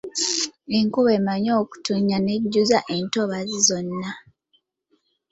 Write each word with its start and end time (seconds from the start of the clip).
Enkuba 0.77 1.11
emanyi 1.19 1.49
okutonnya 1.61 2.17
n'ejjuza 2.21 2.77
n'entobazi 2.83 3.57
zonna. 3.67 4.09